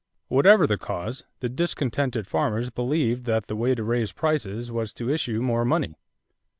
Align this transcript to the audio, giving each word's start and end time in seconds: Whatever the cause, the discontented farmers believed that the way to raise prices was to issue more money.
Whatever 0.29 0.65
the 0.65 0.79
cause, 0.79 1.25
the 1.41 1.47
discontented 1.47 2.25
farmers 2.25 2.71
believed 2.71 3.25
that 3.25 3.45
the 3.45 3.55
way 3.55 3.75
to 3.75 3.83
raise 3.83 4.11
prices 4.11 4.71
was 4.71 4.95
to 4.95 5.11
issue 5.11 5.43
more 5.43 5.63
money. 5.63 5.93